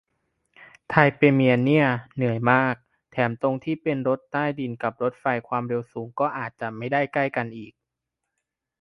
[0.89, 2.75] ไทเปเมนเนี่ย เหนื่อยมาก
[3.11, 7.73] แถมตรงที่เป็นรถใต้ดินกับรถไฟความเร็วสูงก็อาจจะไม่ได้ใกล้กันอีก